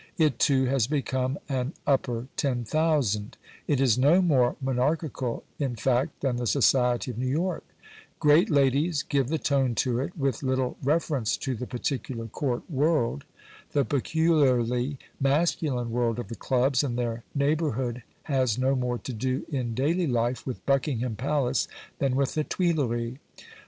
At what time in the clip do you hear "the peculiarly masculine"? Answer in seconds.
13.73-15.91